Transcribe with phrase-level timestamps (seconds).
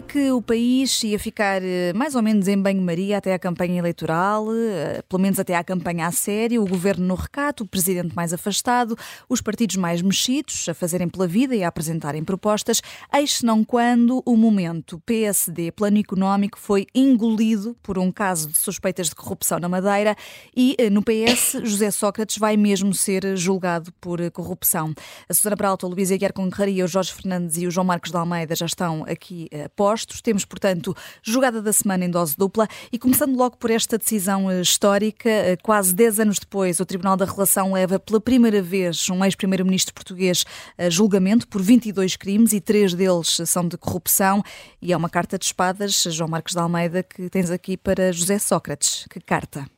[0.00, 3.78] Parecia que o país ia ficar eh, mais ou menos em banho-maria até à campanha
[3.78, 8.14] eleitoral, eh, pelo menos até à campanha a sério, o governo no recato, o presidente
[8.14, 8.96] mais afastado,
[9.28, 12.80] os partidos mais mexidos a fazerem pela vida e a apresentarem propostas,
[13.14, 19.08] eis não quando o momento PSD Plano Económico foi engolido por um caso de suspeitas
[19.08, 20.16] de corrupção na Madeira
[20.56, 24.94] e eh, no PS José Sócrates vai mesmo ser julgado por corrupção.
[25.28, 28.16] A Susana Peralta, o Luís Aguiar Concarria, o Jorge Fernandes e o João Marcos de
[28.16, 30.20] Almeida já estão aqui eh, postos.
[30.20, 34.60] Temos, portanto, jogada da semana em dose dupla e começando logo por esta decisão eh,
[34.60, 39.24] histórica, eh, quase 10 anos depois, o Tribunal da Relação leva pela primeira vez um
[39.24, 40.44] ex-primeiro-ministro português
[40.78, 44.44] a julgamento por 22 crimes e três deles são de corrupção
[44.80, 48.38] e é uma carta de espadas, João Marcos de Almeida, que tens aqui para José
[48.38, 49.06] Sócrates.
[49.10, 49.68] Que carta?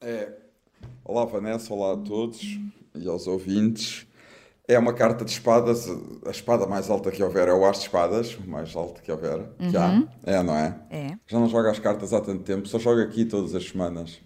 [0.00, 0.32] É.
[1.04, 2.58] Olá Vanessa, olá a todos
[2.94, 4.06] e aos ouvintes.
[4.72, 5.86] É uma carta de espadas,
[6.24, 9.12] a espada mais alta que houver é o As de Espadas, o mais alto que
[9.12, 9.38] houver.
[9.60, 9.70] Uhum.
[9.70, 10.02] Já.
[10.24, 10.74] É, não é?
[10.90, 11.06] É.
[11.26, 14.20] Já não joga as cartas há tanto tempo, só joga aqui todas as semanas.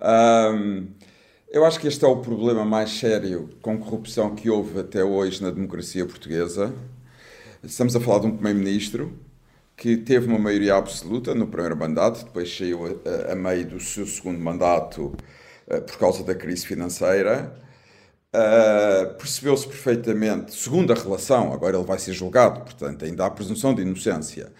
[0.00, 0.88] Um,
[1.50, 5.42] eu acho que este é o problema mais sério com corrupção que houve até hoje
[5.42, 6.74] na democracia portuguesa.
[7.62, 9.16] Estamos a falar de um primeiro-ministro
[9.76, 14.06] que teve uma maioria absoluta no primeiro mandato, depois saiu a, a meio do seu
[14.06, 15.14] segundo mandato
[15.68, 17.54] uh, por causa da crise financeira
[18.34, 23.74] Uh, Percebeu-se perfeitamente, segundo a relação, agora ele vai ser julgado, portanto, ainda há presunção
[23.74, 24.50] de inocência,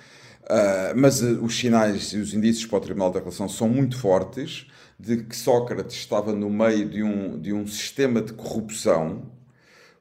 [0.42, 3.98] uh, mas uh, os sinais e os indícios para o Tribunal da Relação são muito
[3.98, 4.66] fortes
[5.00, 9.32] de que Sócrates estava no meio de um, de um sistema de corrupção,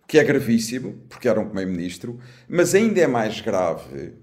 [0.06, 4.16] que é gravíssimo, porque era um primeiro-ministro, mas ainda é mais grave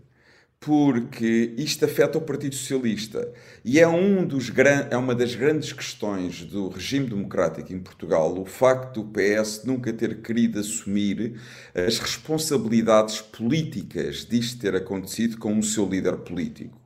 [0.60, 3.32] porque isto afeta o Partido Socialista
[3.64, 4.52] e é, um dos,
[4.90, 9.92] é uma das grandes questões do regime democrático em Portugal o facto do PS nunca
[9.92, 11.40] ter querido assumir
[11.74, 16.76] as responsabilidades políticas disto ter acontecido com o seu líder político.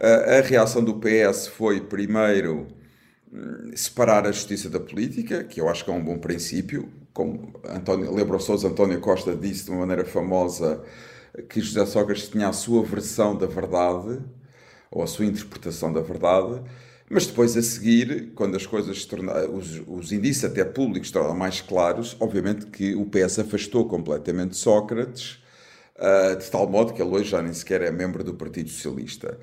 [0.00, 2.66] A, reação do PS foi, primeiro,
[3.32, 7.52] hum, separar a justiça da política, que eu acho que é um bom princípio, como
[7.64, 10.82] António, Sousa António Costa disse de uma maneira famosa
[11.48, 14.20] que José Sócrates tinha a sua versão da verdade,
[14.90, 16.62] ou a sua interpretação da verdade,
[17.08, 19.08] mas depois a seguir, quando as coisas se
[19.52, 25.42] os, os indícios até públicos tornaram mais claros, obviamente que o PS afastou completamente Sócrates,
[25.96, 29.38] uh, de tal modo que ele hoje já nem sequer é membro do Partido Socialista.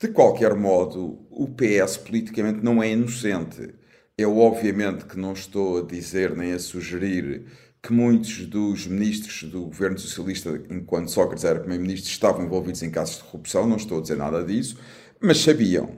[0.00, 3.74] De qualquer modo, o PS politicamente não é inocente.
[4.16, 7.46] Eu, obviamente, que não estou a dizer nem a sugerir
[7.88, 13.16] que muitos dos ministros do governo socialista, enquanto Sócrates era primeiro-ministro, estavam envolvidos em casos
[13.16, 14.76] de corrupção, não estou a dizer nada disso,
[15.18, 15.88] mas sabiam.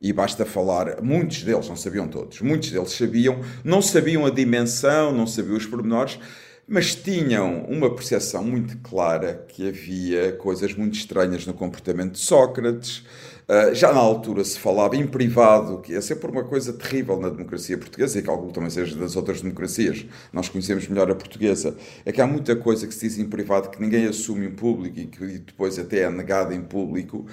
[0.00, 5.12] E basta falar, muitos deles, não sabiam todos, muitos deles sabiam, não sabiam a dimensão,
[5.12, 6.18] não sabiam os pormenores,
[6.66, 13.04] mas tinham uma percepção muito clara que havia coisas muito estranhas no comportamento de Sócrates,
[13.48, 17.28] Uh, já na altura se falava em privado, que é sempre uma coisa terrível na
[17.28, 22.10] democracia portuguesa, e calculo também seja das outras democracias, nós conhecemos melhor a portuguesa, é
[22.10, 25.06] que há muita coisa que se diz em privado que ninguém assume em público e
[25.06, 27.24] que depois até é negada em público,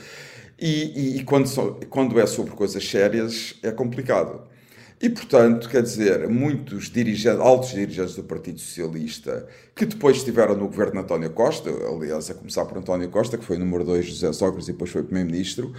[0.60, 4.53] e, e, e quando, so, quando é sobre coisas sérias é complicado.
[5.04, 10.68] E, portanto, quer dizer, muitos dirigentes, altos dirigentes do Partido Socialista, que depois estiveram no
[10.68, 14.12] governo de António Costa, aliás, a começar por António Costa, que foi número 2 de
[14.12, 15.74] José Sócrates e depois foi Primeiro-Ministro,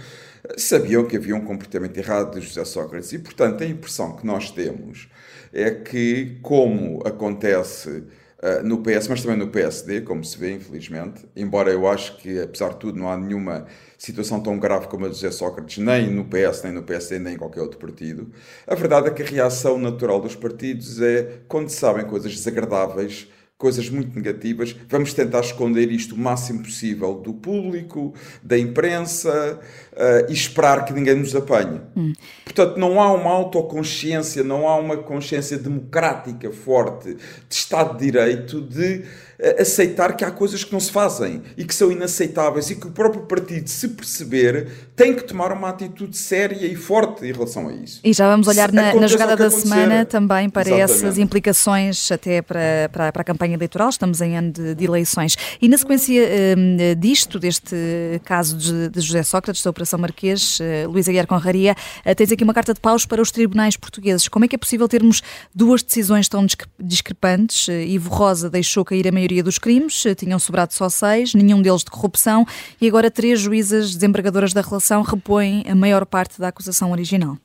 [0.55, 3.13] sabiam que havia um comportamento errado de José Sócrates.
[3.13, 5.09] E, portanto, a impressão que nós temos
[5.51, 8.03] é que, como acontece
[8.41, 12.39] uh, no PS, mas também no PSD, como se vê, infelizmente, embora eu acho que,
[12.39, 13.65] apesar de tudo, não há nenhuma
[13.97, 17.35] situação tão grave como a de José Sócrates, nem no PS, nem no PSD, nem
[17.35, 18.31] em qualquer outro partido.
[18.67, 23.89] A verdade é que a reação natural dos partidos é, quando sabem coisas desagradáveis, coisas
[23.89, 29.59] muito negativas, vamos tentar esconder isto o máximo possível do público, da imprensa
[29.93, 31.79] uh, e esperar que ninguém nos apanhe.
[31.95, 32.11] Hum.
[32.43, 38.61] Portanto, não há uma autoconsciência, não há uma consciência democrática forte de Estado de Direito
[38.61, 39.03] de
[39.59, 42.91] aceitar que há coisas que não se fazem e que são inaceitáveis e que o
[42.91, 47.73] próprio partido, se perceber, tem que tomar uma atitude séria e forte em relação a
[47.73, 47.99] isso.
[48.03, 50.91] E já vamos olhar na, na, jogada da semana também para Exatamente.
[50.91, 53.89] essas implicações até para, para, para, a campanha eleitoral.
[53.89, 55.37] Estamos em ano de, de eleições.
[55.61, 56.27] E na sequência
[56.57, 57.75] um, disto, deste
[58.23, 61.75] caso de, de, José Sócrates, da Operação Marquês, uh, Luísa Guiar Conraria,
[62.05, 64.27] uh, tens aqui uma carta de paus para os tribunais portugueses.
[64.27, 65.21] Como é que é possível termos
[65.53, 66.45] duas decisões tão
[66.79, 67.67] discrepantes?
[67.67, 71.83] Uh, Ivo Rosa deixou cair a maioria dos crimes, tinham sobrado só seis, nenhum deles
[71.83, 72.45] de corrupção,
[72.79, 77.37] e agora três juízas desembargadoras da relação repõem a maior parte da acusação original.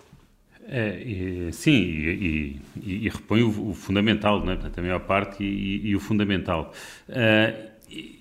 [0.73, 4.55] É, e, sim, e, e, e repõe o, o, fundamental, né?
[4.55, 6.73] Portanto, a maior parte e, o fundamental.
[7.09, 7.71] Uh,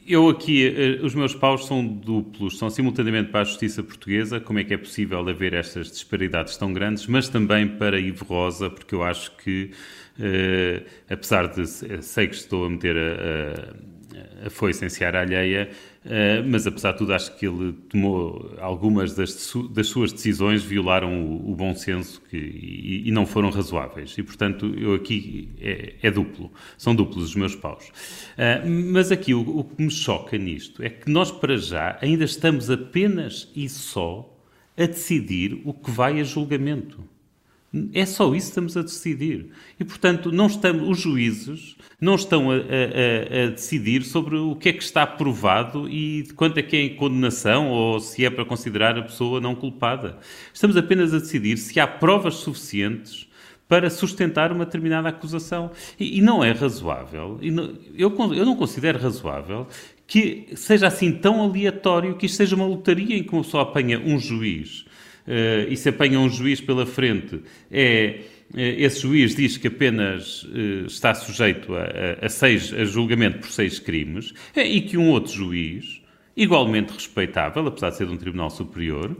[0.07, 4.57] eu aqui, eh, os meus paus são duplos, são simultaneamente para a justiça portuguesa, como
[4.57, 8.95] é que é possível haver estas disparidades tão grandes, mas também para Ivo Rosa, porque
[8.95, 9.69] eu acho que,
[10.17, 11.67] uh, apesar de,
[12.01, 15.69] sei que estou a meter a, a, a foice em seara alheia,
[16.05, 21.25] Uh, mas apesar de tudo, acho que ele tomou algumas das, das suas decisões violaram
[21.25, 24.17] o, o bom senso que, e, e, não foram razoáveis.
[24.17, 27.89] E portanto, eu aqui é, é duplo, são duplos os meus paus.
[28.37, 32.23] Uh, mas aqui o, o que me choca nisto é que nós, para já, ainda
[32.23, 34.33] estamos apenas e só
[34.77, 37.03] a decidir o que vai a julgamento.
[37.93, 39.51] É só isso que estamos a decidir.
[39.79, 44.69] E, portanto, não estamos, os juízes não estão a, a, a, decidir sobre o que
[44.69, 48.97] é que está provado e quanto é que é condenação ou se é para considerar
[48.97, 50.17] a pessoa não culpada.
[50.51, 53.27] Estamos apenas a decidir se há provas suficientes
[53.67, 55.69] para sustentar uma determinada acusação.
[55.99, 59.67] E, e não é razoável, não, eu, eu não considero razoável
[60.07, 63.99] que seja assim tão aleatório que isto seja uma lotaria em que uma pessoa apanha
[63.99, 64.85] um juiz
[65.69, 67.41] e se apanha um juiz pela frente,
[67.71, 68.21] é
[68.55, 73.51] eh, esse juiz diz que apenas uh, está sujeito a, a, seis, a julgamento por
[73.51, 76.01] seis crimes e que um outro juiz,
[76.35, 79.15] igualmente respeitável, apesar de ser de um tribunal superior,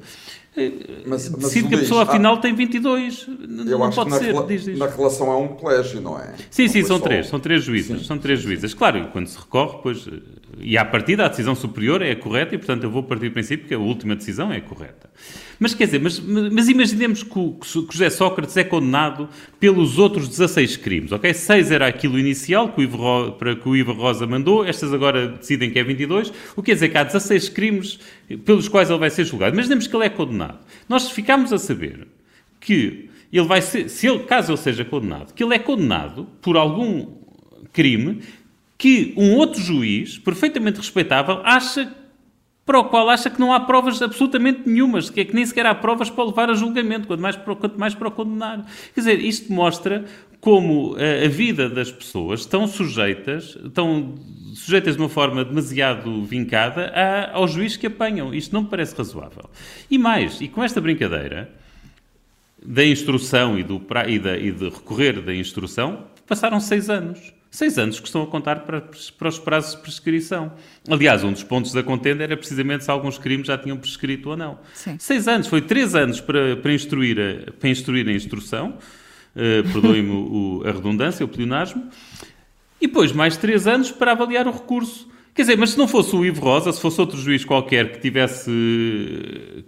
[1.06, 3.28] mas, mas decide que a pessoa afinal tem 22.
[3.68, 4.34] Eu não pode ser.
[4.34, 4.78] Na, diz, diz.
[4.78, 6.34] na relação é um colégio, não é?
[6.50, 7.28] Sim, sim, são três.
[7.28, 8.00] São três juízes.
[8.00, 8.06] Sim.
[8.06, 8.74] São três juízes.
[8.74, 10.08] Claro, quando se recorre, pois.
[10.60, 13.34] E à partida, a decisão superior é a correta e, portanto, eu vou partir do
[13.34, 15.10] princípio que a última decisão é a correta.
[15.60, 19.28] Mas quer dizer, mas, mas imaginemos que o, que José Sócrates é condenado
[19.60, 21.34] pelos outros 16 crimes, ok?
[21.34, 25.28] 6 era aquilo inicial que o Ivo, para que o Ivo Rosa mandou, estas agora
[25.28, 28.00] decidem que é 22, o que quer dizer que há 16 crimes
[28.38, 29.56] pelos quais ele vai ser julgado.
[29.56, 30.60] Imaginemos que ele é condenado.
[30.88, 32.08] Nós ficamos a saber
[32.60, 36.58] que ele vai ser, se ele, caso ele seja condenado, que ele é condenado por
[36.58, 37.08] algum
[37.72, 38.22] crime
[38.78, 41.94] que um outro juiz, perfeitamente respeitável, acha
[42.66, 45.66] para o qual acha que não há provas absolutamente nenhumas, que é que nem sequer
[45.66, 48.64] há provas para levar a julgamento, quanto mais para, quanto mais para o condenar.
[48.94, 50.06] Quer dizer, isto mostra
[50.42, 54.16] como a, a vida das pessoas estão sujeitas, estão
[54.56, 58.34] sujeitas de uma forma demasiado vincada a, ao juiz que apanham.
[58.34, 59.50] Isto não me parece razoável.
[59.90, 61.50] E mais, e com esta brincadeira
[62.62, 67.34] da instrução e, do, e, da, e de recorrer da instrução, passaram seis anos.
[67.52, 68.82] Seis anos que estão a contar para,
[69.18, 70.54] para os prazos de prescrição.
[70.88, 74.38] Aliás, um dos pontos da contenda era precisamente se alguns crimes já tinham prescrito ou
[74.38, 74.60] não.
[74.74, 74.98] Sim.
[75.00, 78.78] Seis anos, foi três anos para, para, instruir, a, para instruir a instrução,
[79.40, 81.90] uh, perdoem-me a redundância, o pleonasmo,
[82.82, 85.08] e depois mais três anos para avaliar o recurso.
[85.40, 88.02] Quer dizer, mas se não fosse o Ivo Rosa, se fosse outro juiz qualquer que
[88.02, 88.52] tivesse,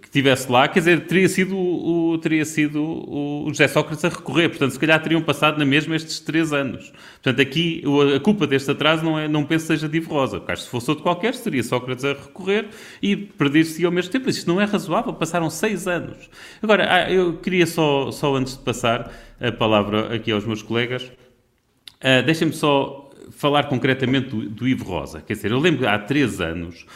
[0.02, 4.50] que tivesse lá, quer dizer, teria sido, o, teria sido o José Sócrates a recorrer.
[4.50, 6.92] Portanto, se calhar teriam passado na mesma estes três anos.
[7.22, 7.82] Portanto, aqui
[8.14, 10.40] a culpa deste atraso não, é, não penso seja de Ivo Rosa.
[10.40, 12.68] Porque se fosse outro qualquer, seria Sócrates a recorrer
[13.02, 14.28] e perder-se ao mesmo tempo.
[14.28, 15.14] Isto não é razoável.
[15.14, 16.28] Passaram seis anos.
[16.62, 19.10] Agora, ah, eu queria só, só antes de passar
[19.40, 23.01] a palavra aqui aos meus colegas, uh, deixem-me só
[23.36, 25.20] falar concretamente do, do Ivo Rosa.
[25.20, 26.86] Quer dizer, eu lembro há três anos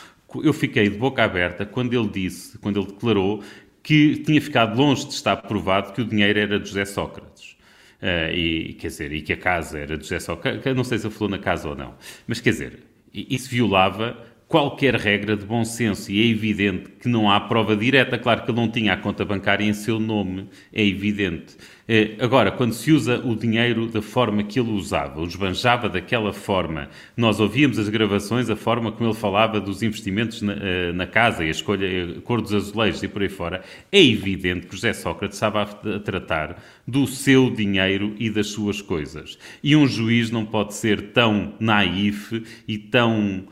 [0.42, 3.42] eu fiquei de boca aberta quando ele disse, quando ele declarou
[3.82, 7.56] que tinha ficado longe de estar provado que o dinheiro era de José Sócrates.
[8.02, 10.74] Uh, e, quer dizer, e que a casa era de José Sócrates.
[10.74, 11.94] Não sei se ele falou na casa ou não.
[12.26, 12.80] Mas, quer dizer,
[13.14, 18.18] isso violava qualquer regra de bom senso e é evidente que não há prova direta.
[18.18, 21.56] Claro que ele não tinha a conta bancária em seu nome, é evidente.
[21.88, 26.32] Eh, agora, quando se usa o dinheiro da forma que ele usava, o esbanjava daquela
[26.32, 31.06] forma, nós ouvíamos as gravações, a forma como ele falava dos investimentos na, eh, na
[31.06, 33.62] casa e a escolha, a cor dos azulejos e por aí fora,
[33.92, 39.38] é evidente que José Sócrates estava a tratar do seu dinheiro e das suas coisas.
[39.62, 43.46] E um juiz não pode ser tão naif e tão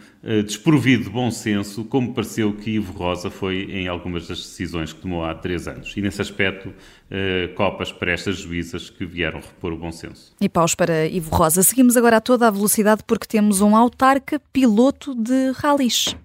[0.47, 5.01] desprovido de bom senso como pareceu que Ivo Rosa foi em algumas das decisões que
[5.01, 5.93] tomou há três anos.
[5.97, 10.35] E nesse aspecto, uh, copas para estas juízas que vieram repor o bom senso.
[10.41, 11.63] E paus para Ivo Rosa.
[11.63, 16.17] Seguimos agora a toda a velocidade porque temos um autarca piloto de ralis.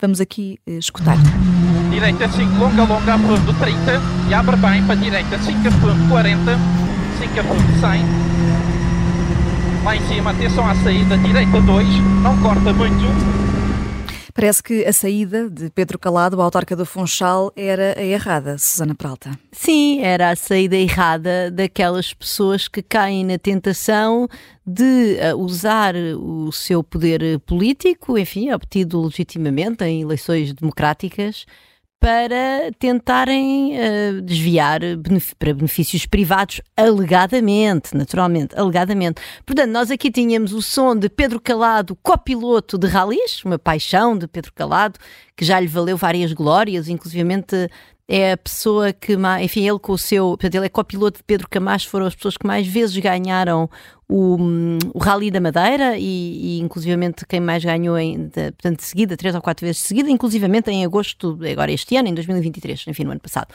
[0.00, 1.16] Vamos aqui uh, escutar.
[1.90, 5.70] Direita 5, longa, longa, a fundo 30 e abre bem para a direita 5 a
[5.70, 6.58] fundo 40,
[7.20, 8.41] 5 a fundo 100.
[9.84, 11.88] Lá em cima, atenção à saída, direita 2,
[12.22, 13.02] não corta muito,
[14.34, 18.94] Parece que a saída de Pedro Calado, o autarca do Funchal, era a errada, Susana
[18.94, 19.38] Pralta.
[19.52, 24.26] Sim, era a saída errada daquelas pessoas que caem na tentação
[24.66, 31.44] de eh, usar o seu poder político, enfim, obtido legitimamente em eleições democráticas,
[32.02, 39.22] para tentarem uh, desviar benef para benefícios privados, alegadamente, naturalmente, alegadamente.
[39.46, 44.26] Portanto, nós aqui tínhamos o som de Pedro Calado, copiloto de ralis, uma paixão de
[44.26, 44.98] Pedro Calado,
[45.36, 47.70] que já lhe valeu várias glórias, inclusivamente
[48.08, 51.24] é a pessoa que mais, enfim, ele com o seu, portanto, ele é copiloto de
[51.24, 53.70] Pedro Camacho, foram as pessoas que mais vezes ganharam
[54.08, 54.36] o,
[54.92, 59.16] o Rally da Madeira e, e inclusivamente quem mais ganhou em, de, portanto, de seguida,
[59.16, 63.04] três ou quatro vezes de seguida, inclusivamente em agosto, agora este ano, em 2023, enfim,
[63.04, 63.48] no ano passado.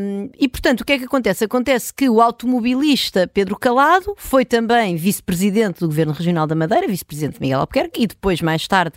[0.00, 1.44] Um, e portanto, o que é que acontece?
[1.44, 7.34] Acontece que o automobilista Pedro Calado foi também vice-presidente do Governo Regional da Madeira, vice-presidente
[7.34, 8.96] de Miguel Albuquerque, e depois, mais tarde,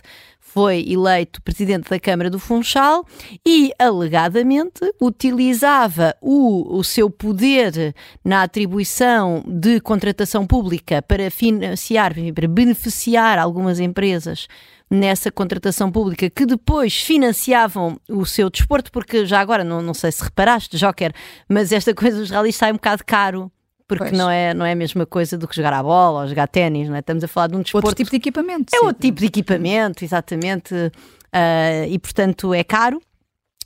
[0.52, 3.06] foi eleito presidente da Câmara do Funchal
[3.46, 12.46] e, alegadamente, utilizava o, o seu poder na atribuição de contratação pública para financiar, para
[12.46, 14.46] beneficiar algumas empresas
[14.90, 20.12] nessa contratação pública que depois financiavam o seu desporto, porque já agora, não, não sei
[20.12, 21.14] se reparaste, Joker,
[21.48, 23.50] mas esta coisa dos rallies sai um bocado caro
[23.98, 26.46] porque não é, não é a mesma coisa do que jogar a bola ou jogar
[26.48, 27.00] ténis, não é?
[27.00, 27.86] Estamos a falar de um desporto.
[27.86, 28.74] Outro tipo de equipamento.
[28.74, 28.86] É sim.
[28.86, 30.74] outro tipo de equipamento, exatamente.
[30.74, 33.00] Uh, e portanto é caro.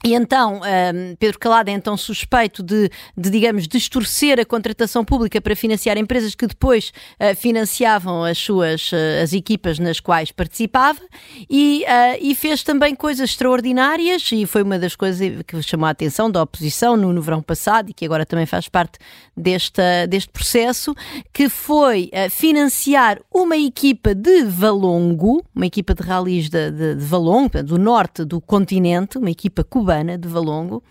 [0.06, 5.40] E então, um, Pedro Calado é então suspeito de, de, digamos, distorcer a contratação pública
[5.40, 11.00] para financiar empresas que depois uh, financiavam as suas uh, as equipas nas quais participava
[11.50, 15.90] e, uh, e, fez também coisas extraordinárias e foi uma das coisas que chamou a
[15.90, 19.00] atenção da oposição no, no verão passado e que agora também faz parte
[19.36, 20.94] desta, deste processo,
[21.32, 27.60] que foi financiar uma equipa de Valongo, uma equipa de ralis de, de, de Valongo,
[27.64, 30.82] do norte do continente, uma equipa cubana cubana de Valongo,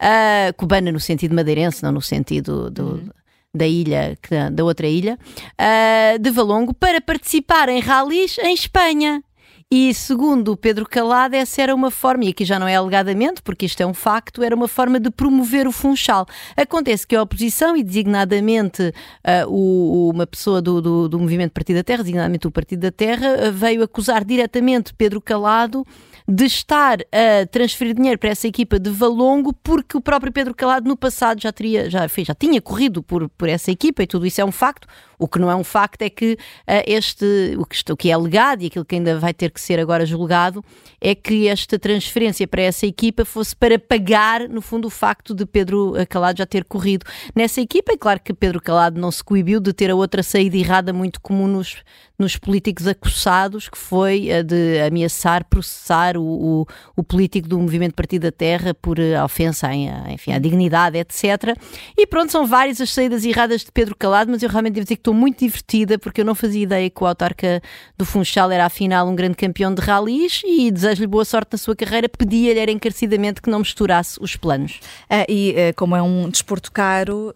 [0.00, 3.08] uh, cubana no sentido madeirense, não no sentido do, uhum.
[3.52, 4.16] da ilha,
[4.52, 5.18] da outra ilha,
[5.58, 9.22] uh, de Valongo, para participar em ralis em Espanha.
[9.70, 13.42] E segundo o Pedro Calado, essa era uma forma, e aqui já não é alegadamente,
[13.42, 16.26] porque isto é um facto, era uma forma de promover o Funchal.
[16.56, 21.76] Acontece que a oposição, e designadamente uh, o, uma pessoa do, do, do Movimento Partido
[21.76, 25.84] da Terra, designadamente o Partido da Terra, uh, veio acusar diretamente Pedro Calado
[26.26, 30.88] de estar a transferir dinheiro para essa equipa de Valongo porque o próprio Pedro Calado
[30.88, 34.40] no passado já, teria, já, já tinha corrido por, por essa equipa e tudo isso
[34.40, 34.88] é um facto.
[35.18, 38.12] O que não é um facto é que uh, este, o que, o que é
[38.12, 40.64] alegado e aquilo que ainda vai ter que ser agora julgado
[41.00, 45.46] é que esta transferência para essa equipa fosse para pagar, no fundo, o facto de
[45.46, 47.92] Pedro Calado já ter corrido nessa equipa.
[47.92, 51.20] É claro que Pedro Calado não se coibiu de ter a outra saída errada muito
[51.20, 51.82] comum nos,
[52.18, 56.66] nos políticos acossados, que foi a de ameaçar processar o, o,
[56.96, 61.56] o político do Movimento Partido da Terra por eh, ofensa à, enfim, à dignidade, etc.
[61.96, 64.96] E pronto, são várias as saídas erradas de Pedro Calado, mas eu realmente devo dizer
[64.96, 67.60] que estou muito divertida porque eu não fazia ideia que o autarca
[67.98, 71.74] do Funchal era afinal um grande campeão de ralis e desejo-lhe boa sorte na sua
[71.74, 72.08] carreira.
[72.08, 74.78] Pedia-lhe encarecidamente que não misturasse os planos.
[75.10, 77.34] Ah, e como é um desporto caro,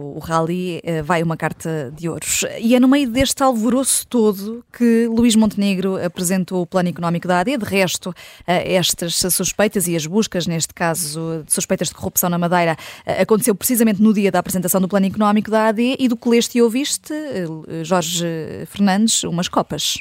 [0.00, 2.44] o rally vai uma carta de ouros.
[2.58, 7.40] E é no meio deste alvoroço todo que Luís Montenegro apresentou o plano económico da
[7.40, 7.56] AD.
[7.56, 8.14] De resto,
[8.46, 14.00] estas suspeitas e as buscas, neste caso de suspeitas de corrupção na Madeira, aconteceu precisamente
[14.00, 17.12] no dia da apresentação do plano económico da AD e do que leste e ouviste,
[17.82, 18.24] Jorge
[18.68, 19.98] Fernandes, umas copas.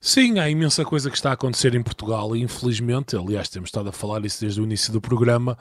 [0.00, 3.90] Sim, há imensa coisa que está a acontecer em Portugal e infelizmente, aliás, temos estado
[3.90, 5.56] a falar isso desde o início do programa,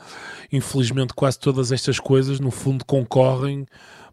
[0.51, 3.67] infelizmente quase todas estas coisas no fundo concorrem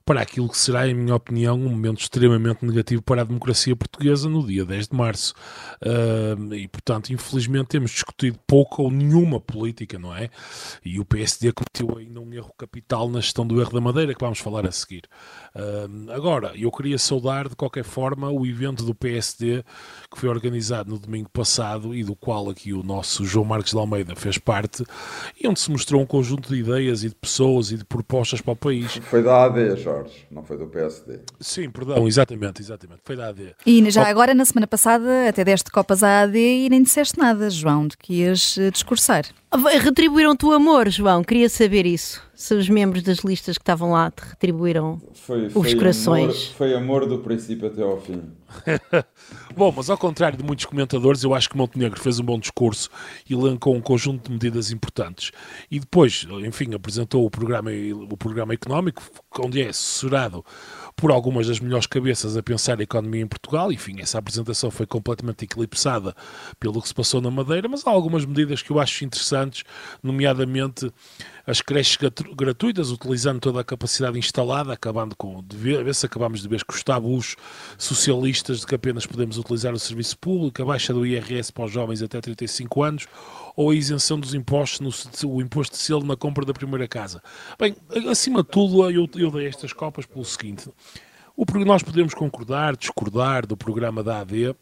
[0.07, 4.29] para aquilo que será, em minha opinião, um momento extremamente negativo para a democracia portuguesa
[4.29, 5.35] no dia 10 de março.
[5.83, 10.31] Uh, e, portanto, infelizmente temos discutido pouco ou nenhuma política, não é?
[10.85, 14.21] E o PSD cometeu ainda um erro capital na gestão do erro da Madeira, que
[14.21, 15.03] vamos falar a seguir.
[15.57, 19.65] Uh, agora, eu queria saudar, de qualquer forma, o evento do PSD
[20.09, 23.79] que foi organizado no domingo passado e do qual aqui o nosso João Marques de
[23.79, 24.85] Almeida fez parte,
[25.43, 28.53] e onde se mostrou um conjunto de ideias e de pessoas e de propostas para
[28.53, 29.01] o país.
[29.03, 29.96] Foi da AD, Jorge.
[29.97, 31.21] Jorge, não foi do PSD.
[31.41, 33.01] Sim, perdão, exatamente, exatamente.
[33.05, 33.55] Foi da AD.
[33.65, 37.49] E já agora, na semana passada, até deste copas à AD e nem disseste nada,
[37.49, 39.25] João, de que ias eh, discursar.
[39.81, 42.23] Retribuíram-te o amor, João, queria saber isso.
[42.35, 46.25] Se os membros das listas que estavam lá te retribuíram foi, foi os corações.
[46.25, 48.23] Amor, foi amor do princípio até ao fim.
[49.57, 52.91] bom, mas ao contrário de muitos comentadores, eu acho que Montenegro fez um bom discurso
[53.29, 55.33] e lancou um conjunto de medidas importantes.
[55.71, 57.71] E depois, enfim, apresentou o programa,
[58.11, 59.03] o programa económico,
[59.41, 60.45] onde é assessorado
[60.97, 63.71] por algumas das melhores cabeças a pensar a economia em Portugal.
[63.71, 66.17] Enfim, essa apresentação foi completamente eclipsada
[66.59, 69.63] pelo que se passou na Madeira, mas há algumas medidas que eu acho interessantes,
[70.03, 70.91] nomeadamente
[71.47, 71.97] as creches
[72.35, 76.75] gratuitas, utilizando toda a capacidade instalada, acabando com, de ver, se acabamos de ver com
[76.75, 77.37] os tabus
[77.79, 81.71] socialistas de que apenas podemos utilizar o serviço público, a baixa do IRS para os
[81.71, 83.07] jovens até 35 anos,
[83.57, 87.23] ou a isenção dos impostos, no, o imposto de selo na compra da primeira casa.
[87.59, 87.75] Bem,
[88.11, 90.71] acima de tudo, eu, eu dei estas copas pelo seguinte.
[91.35, 94.55] O, nós podemos concordar, discordar do programa da AD,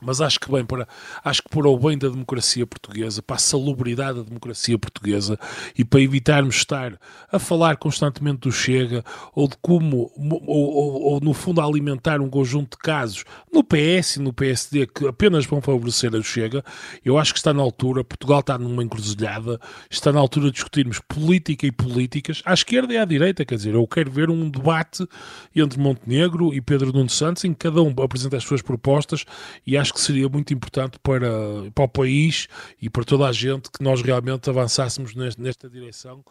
[0.00, 0.86] mas acho que bem para
[1.24, 5.38] acho que para o bem da democracia portuguesa, para a salubridade da democracia portuguesa
[5.76, 6.98] e para evitarmos estar
[7.30, 9.04] a falar constantemente do Chega
[9.34, 13.62] ou de como ou, ou, ou no fundo a alimentar um conjunto de casos no
[13.64, 16.64] PS e no PSD que apenas vão favorecer a Chega,
[17.04, 21.00] eu acho que está na altura, Portugal está numa encruzilhada, está na altura de discutirmos
[21.00, 22.42] política e políticas.
[22.44, 25.06] À esquerda e à direita, quer dizer, eu quero ver um debate
[25.54, 29.24] entre Montenegro e Pedro Nuno Santos em que cada um apresenta as suas propostas
[29.66, 31.28] e acho acho que seria muito importante para,
[31.74, 32.46] para o país
[32.80, 36.24] e para toda a gente que nós realmente avançássemos nesta, nesta direção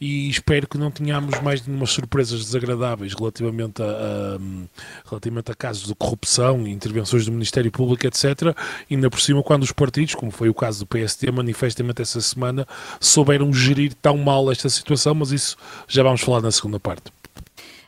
[0.00, 5.86] e espero que não tenhamos mais nenhuma surpresas desagradáveis relativamente a, a, relativamente a casos
[5.86, 8.56] de corrupção intervenções do Ministério Público, etc.
[8.88, 12.20] E ainda por cima, quando os partidos, como foi o caso do PSD, manifestamente essa
[12.20, 12.66] semana,
[13.00, 15.56] souberam gerir tão mal esta situação, mas isso
[15.88, 17.12] já vamos falar na segunda parte.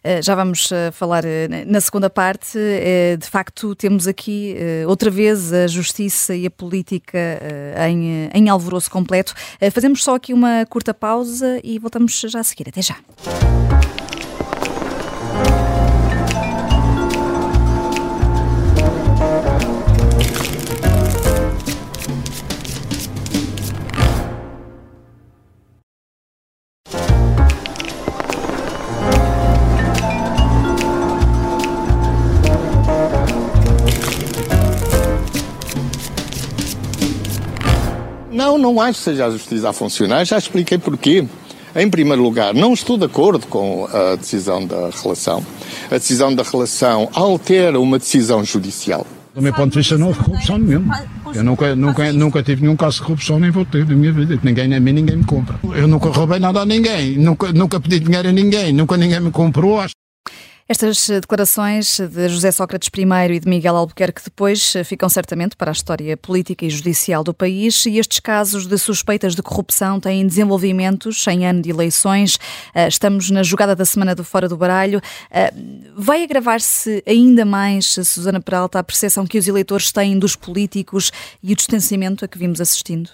[0.05, 2.59] Eh, já vamos eh, falar eh, na segunda parte.
[3.19, 4.55] De facto, temos aqui
[4.87, 7.19] outra vez a justiça e a política
[7.89, 9.35] em, em alvoroço completo.
[9.73, 12.69] Fazemos só aqui uma curta pausa e voltamos já a seguir.
[12.69, 12.97] Até já.
[38.65, 41.23] Não, acho que seja a justiça a funcionar, já expliquei porquê.
[41.77, 45.45] Em primeiro lugar, não estou de acordo com a decisão da relação.
[45.91, 49.07] A decisão da relação altera uma decisão judicial.
[49.35, 51.05] Do meu ponto de vista, não houve corrupção nenhuma.
[51.35, 54.41] Eu nunca, nunca, nunca tive nenhum caso de corrupção, nem vou ter na minha vida.
[54.43, 55.61] Ninguém, a mim, ninguém me compra.
[55.77, 57.19] Eu nunca roubei nada a ninguém.
[57.19, 58.73] Nunca, nunca pedi dinheiro a ninguém.
[58.73, 59.85] Nunca ninguém me comprou.
[60.67, 65.73] Estas declarações de José Sócrates I e de Miguel Albuquerque depois ficam certamente para a
[65.73, 71.23] história política e judicial do país e estes casos de suspeitas de corrupção têm desenvolvimentos
[71.27, 72.39] em ano de eleições.
[72.75, 75.03] Ah, estamos na jogada da semana do Fora do Baralho.
[75.95, 81.13] Vai agravar-se ainda mais, Susana Peralta, a percepção que os eleitores têm dos políticos
[81.43, 83.11] e o distanciamento a que vimos assistindo?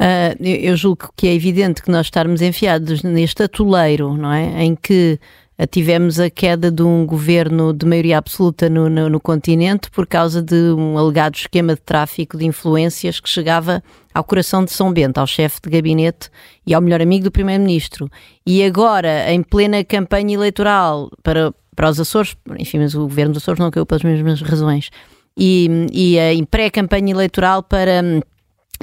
[0.00, 4.64] Uh, eu julgo que é evidente que nós estarmos enfiados neste atoleiro, não é?
[4.64, 9.20] Em que eh, tivemos a queda de um governo de maioria absoluta no, no, no,
[9.20, 13.82] continente por causa de um alegado esquema de tráfico de influências que chegava
[14.14, 16.30] ao coração de São Bento, ao chefe de gabinete
[16.66, 18.10] e ao melhor amigo do primeiro-ministro.
[18.46, 23.42] E agora, em plena campanha eleitoral para, para os Açores, enfim, mas o governo dos
[23.42, 24.90] Açores não caiu pelas mesmas razões,
[25.36, 28.02] e, e em pré-campanha eleitoral para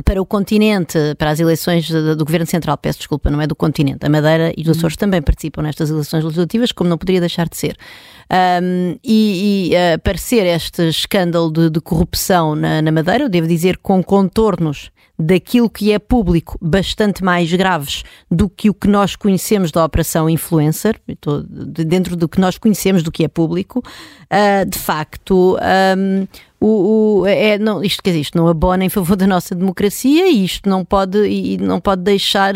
[0.05, 4.05] para o continente, para as eleições do Governo Central, peço desculpa, não é do continente.
[4.05, 4.99] A Madeira e os Açores uhum.
[4.99, 7.75] também participam nestas eleições legislativas, como não poderia deixar de ser.
[8.61, 13.77] Um, e, e aparecer este escândalo de, de corrupção na, na, Madeira, eu devo dizer
[13.77, 19.71] com contornos daquilo que é público bastante mais graves do que o que nós conhecemos
[19.71, 20.99] da Operação Influencer,
[21.87, 25.57] dentro do que nós conhecemos do que é público, uh, de facto.
[25.97, 26.27] Um,
[26.59, 30.27] o, o, é, não, isto, quer dizer, isto não abona em favor da nossa democracia
[30.27, 32.55] e isto não pode, e não pode deixar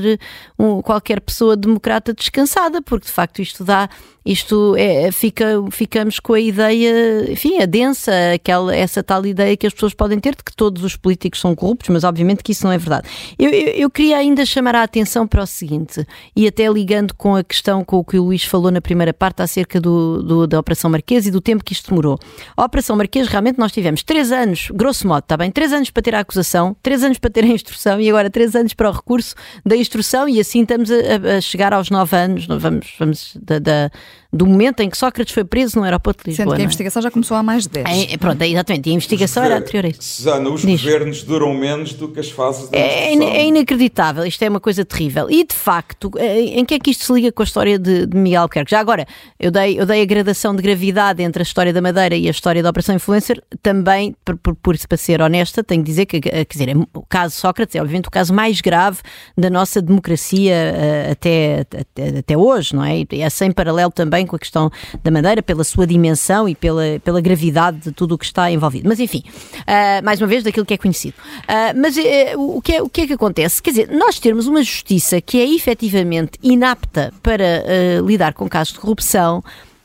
[0.58, 3.90] um, qualquer pessoa democrata descansada, porque de facto isto dá
[4.26, 9.66] isto é, fica, ficamos com a ideia, enfim, a densa, aquela, essa tal ideia que
[9.66, 12.64] as pessoas podem ter de que todos os políticos são corruptos, mas obviamente que isso
[12.64, 13.10] não é verdade.
[13.40, 17.36] Eu, eu, eu queria ainda chamar a atenção para o seguinte, e até ligando com
[17.36, 20.60] a questão com o que o Luís falou na primeira parte acerca do, do da
[20.60, 22.20] Operação Marquês e do tempo que isto demorou.
[22.56, 25.52] A Operação Marquês, realmente nós tivemos três anos, grosso modo, está bem?
[25.52, 28.56] Três anos para ter a acusação, três anos para ter a instrução e agora três
[28.56, 32.46] anos para o recurso da instrução e assim estamos a, a chegar aos nove anos,
[32.48, 33.92] vamos, vamos da, da
[34.32, 36.46] do momento em que Sócrates foi preso no aeroporto de Lisboa.
[36.46, 36.66] Sendo que a é?
[36.66, 38.14] investigação já começou há mais de 10.
[38.14, 40.02] É, pronto, é, exatamente, e a investigação era anterior a isso.
[40.02, 40.82] Susana, os Diz.
[40.82, 44.86] governos duram menos do que as fases da é, é inacreditável, isto é uma coisa
[44.86, 45.30] terrível.
[45.30, 48.06] E, de facto, eh, em que é que isto se liga com a história de,
[48.06, 48.72] de Miguel Albuquerque?
[48.72, 49.06] Já agora,
[49.40, 52.32] eu dei, eu dei a gradação de gravidade entre a história da Madeira e a
[52.32, 56.18] história da Operação Influencer, também, por, por, por para ser honesta, tenho que dizer que,
[56.18, 59.00] eh, quer dizer, o caso Sócrates é obviamente o caso mais grave
[59.38, 63.06] da nossa democracia eh, até, até, até hoje, não é?
[63.12, 64.72] E é sem paralelo também com a questão
[65.04, 68.88] da Madeira, pela sua dimensão e pela, pela gravidade de tudo o que está envolvido.
[68.88, 71.16] Mas enfim, uh, mais uma vez, daquilo que é conhecido.
[71.44, 72.02] Uh, mas uh,
[72.38, 73.62] o, que é, o que é que acontece?
[73.62, 77.64] Quer dizer, nós termos uma justiça que é efetivamente inapta para
[78.06, 79.44] lidar com casos de corrupção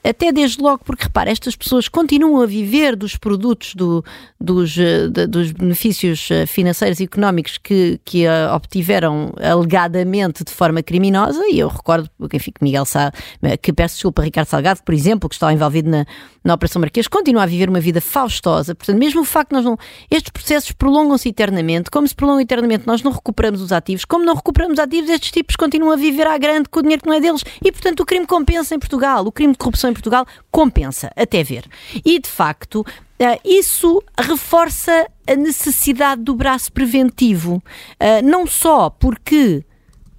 [0.08, 4.04] até desde logo, porque repara, estas pessoas continuam a viver dos produtos do,
[4.40, 10.50] dos, eh, de, dos benefícios eh, financeiros e económicos que, que uh, obtiveram alegadamente de
[10.50, 13.12] forma criminosa, e eu recordo enfim, que Miguel Sá,
[13.60, 16.06] que peço desculpa, Ricardo Salgado, por exemplo, que está envolvido na,
[16.46, 18.74] na Operação Marquês, continua a viver uma vida faustosa.
[18.74, 19.76] Portanto, mesmo o facto de nós não.
[20.08, 24.34] Estes processos prolongam-se eternamente, como se prolongam eternamente, nós não recuperamos os ativos, como não
[24.34, 27.20] recuperamos ativos, estes tipos continuam a viver à grande com o dinheiro que não é
[27.20, 27.42] deles.
[27.64, 31.42] E, portanto, o crime compensa em Portugal, o crime de corrupção em Portugal compensa, até
[31.42, 31.64] ver.
[32.04, 32.84] E, de facto,
[33.18, 37.62] Uh, isso reforça a necessidade do braço preventivo.
[37.94, 39.64] Uh, não só porque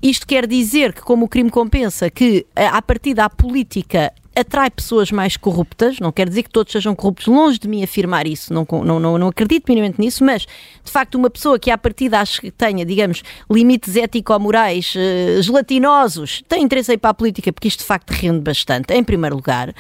[0.02, 4.70] isto quer dizer que, como o crime compensa, que uh, a partir da política atrai
[4.70, 8.54] pessoas mais corruptas, não quer dizer que todos sejam corruptos, longe de mim afirmar isso,
[8.54, 10.44] não, não, não, não acredito minimamente nisso, mas
[10.84, 16.44] de facto uma pessoa que à partida acho que tenha, digamos, limites ético-morais uh, gelatinosos,
[16.48, 19.74] tem interesse aí para a política, porque isto de facto rende bastante, em primeiro lugar.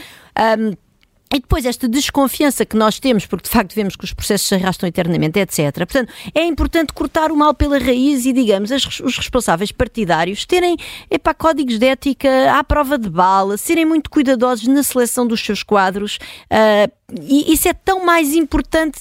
[0.59, 0.86] Um,
[1.33, 4.55] e depois esta desconfiança que nós temos, porque de facto vemos que os processos se
[4.55, 5.73] arrastam eternamente, etc.
[5.75, 10.77] Portanto, é importante cortar o mal pela raiz e, digamos, as, os responsáveis partidários terem
[11.11, 15.63] epá, códigos de ética à prova de bala, serem muito cuidadosos na seleção dos seus
[15.63, 16.17] quadros,
[16.51, 18.99] uh, e isso é tão mais importante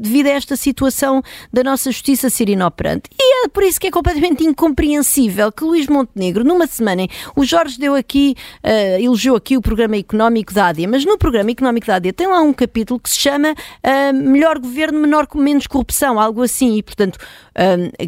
[0.00, 3.08] devido a esta situação da nossa justiça ser inoperante.
[3.16, 7.06] E é por isso que é completamente incompreensível que Luís Montenegro, numa semana,
[7.36, 8.34] o Jorge deu aqui,
[8.64, 12.26] uh, elogiou aqui o programa económico da ADIA, mas no programa económico da ADIA tem
[12.26, 16.82] lá um capítulo que se chama uh, Melhor Governo, menor, Menos Corrupção, algo assim, e
[16.82, 17.16] portanto,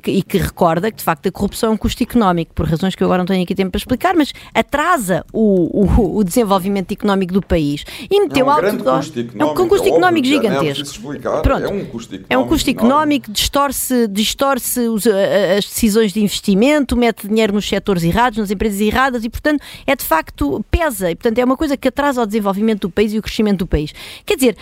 [0.07, 3.03] e que recorda que de facto a corrupção é um custo económico, por razões que
[3.03, 7.33] eu agora não tenho aqui tempo para explicar, mas atrasa o, o, o desenvolvimento económico
[7.33, 10.43] do país e meteu é um alto custo económico, é um custo é económico óbvio,
[10.43, 10.83] gigantesco.
[10.85, 12.27] Explicar, Pronto, é um custo económico.
[12.33, 18.05] É um custo económico, distorce, distorce os, as decisões de investimento, mete dinheiro nos setores
[18.05, 21.11] errados, nas empresas erradas e, portanto, é de facto, pesa.
[21.11, 23.67] E, portanto, é uma coisa que atrasa o desenvolvimento do país e o crescimento do
[23.67, 23.93] país.
[24.25, 24.57] Quer dizer,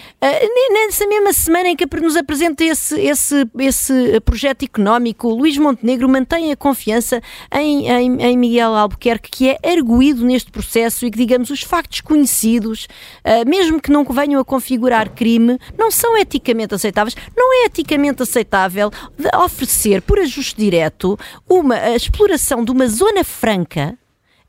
[0.72, 4.78] nessa mesma semana em que nos apresenta esse, esse, esse projeto económico,
[5.29, 7.21] Luís Montenegro mantém a confiança
[7.53, 12.01] em, em, em Miguel Albuquerque, que é arguído neste processo e que, digamos, os factos
[12.01, 12.88] conhecidos,
[13.47, 17.17] mesmo que não venham a configurar crime não são eticamente aceitáveis.
[17.37, 18.91] Não é eticamente aceitável
[19.45, 23.97] oferecer, por ajuste direto, uma exploração de uma zona franca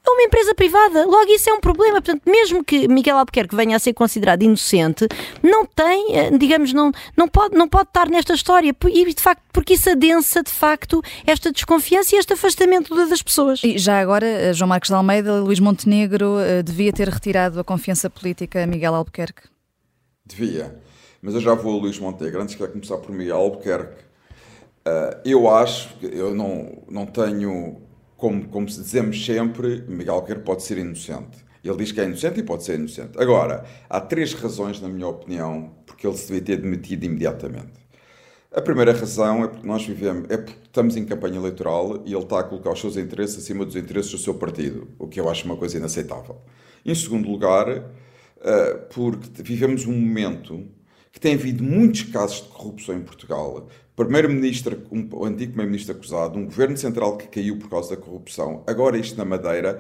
[0.05, 1.05] a uma empresa privada.
[1.05, 2.01] Logo, isso é um problema.
[2.01, 5.07] Portanto, mesmo que Miguel Albuquerque venha a ser considerado inocente,
[5.43, 8.73] não tem, eh, digamos, não, não, pode, não pode estar nesta história.
[8.88, 13.62] E, de facto, porque isso adensa, de facto, esta desconfiança e este afastamento das pessoas.
[13.63, 17.63] E já agora, eh, João Marcos de Almeida, Luís Montenegro eh, devia ter retirado a
[17.63, 19.43] confiança política a Miguel Albuquerque?
[20.25, 20.75] Devia.
[21.21, 22.41] Mas eu já vou a Luís Montenegro.
[22.41, 24.03] Antes quero começar por Miguel Albuquerque.
[25.25, 27.88] eu acho, eu não, não tenho
[28.19, 31.38] como, como dizemos sempre, Miguel Albuquerque pode ser inocente.
[31.63, 33.17] Ele diz que é inocente e pode ser inocente.
[33.17, 37.79] Agora, há três razões, na minha opinião, porque ele se devia ter demitido imediatamente.
[38.51, 42.23] A primeira razão é porque nós vivemos, é porque estamos em campanha eleitoral e ele
[42.23, 45.29] está a colocar os seus interesses acima dos interesses do seu partido, o que eu
[45.29, 46.41] acho uma coisa inaceitável.
[46.86, 50.65] Em segundo lugar, eh, porque vivemos um momento
[51.12, 56.45] que tem havido muitos casos de corrupção em Portugal, primeiro-ministro, um, antigo primeiro-ministro acusado, um
[56.45, 59.80] governo central que caiu por causa da corrupção, agora isto na Madeira.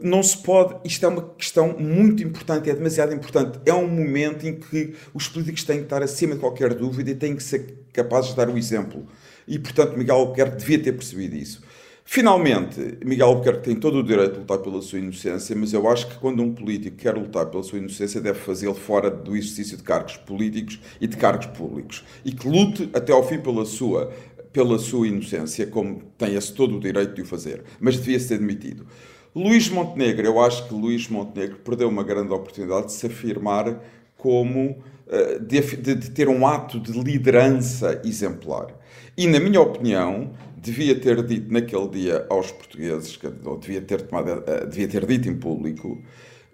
[0.00, 0.76] Não se pode.
[0.82, 3.60] Isto é uma questão muito importante, é demasiado importante.
[3.66, 7.14] É um momento em que os políticos têm que estar acima de qualquer dúvida e
[7.14, 9.06] têm que ser capazes de dar o exemplo.
[9.46, 11.62] E, portanto, Miguel Albuquerque devia ter percebido isso.
[12.06, 16.06] Finalmente, Miguel Albuquerque tem todo o direito de lutar pela sua inocência, mas eu acho
[16.06, 19.82] que quando um político quer lutar pela sua inocência, deve fazê-lo fora do exercício de
[19.82, 22.04] cargos políticos e de cargos públicos.
[22.24, 24.12] E que lute até ao fim pela sua,
[24.52, 27.64] pela sua inocência, como tem esse todo o direito de o fazer.
[27.80, 28.86] Mas devia ser demitido.
[29.34, 33.80] Luís Montenegro, eu acho que Luís Montenegro perdeu uma grande oportunidade de se afirmar
[34.16, 34.76] como.
[35.06, 38.68] Eh, de, de, de ter um ato de liderança exemplar.
[39.16, 44.42] E, na minha opinião, devia ter dito naquele dia aos portugueses, ou devia ter, tomado,
[44.46, 46.02] eh, devia ter dito em público,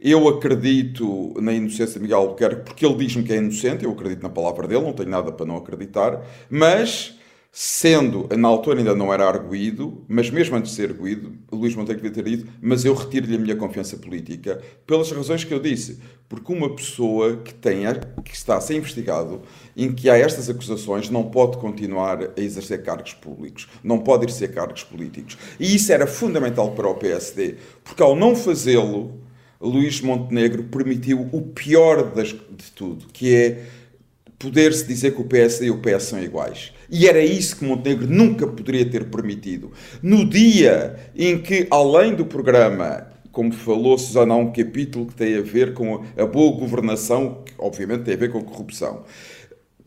[0.01, 4.23] eu acredito na inocência de Miguel Albuquerque porque ele diz-me que é inocente, eu acredito
[4.23, 7.20] na palavra dele, não tenho nada para não acreditar, mas
[7.53, 12.09] sendo, na altura ainda não era arguído, mas mesmo antes de ser arguído, Luís Montenegro
[12.09, 15.99] devia ter dito, mas eu retiro-lhe a minha confiança política, pelas razões que eu disse.
[16.29, 17.83] Porque uma pessoa que, tem,
[18.25, 19.43] que está a ser investigado,
[19.77, 24.55] em que há estas acusações, não pode continuar a exercer cargos públicos, não pode exercer
[24.55, 25.37] cargos políticos.
[25.59, 29.19] E isso era fundamental para o PSD, porque ao não fazê-lo,
[29.61, 33.67] Luís Montenegro permitiu o pior das, de tudo, que é
[34.41, 36.73] poder-se dizer que o PSD e o PS são iguais.
[36.91, 39.71] E era isso que Montenegro nunca poderia ter permitido.
[40.03, 45.37] No dia em que, além do programa, como falou Susana, há um capítulo que tem
[45.37, 49.05] a ver com a boa governação, que obviamente tem a ver com a corrupção.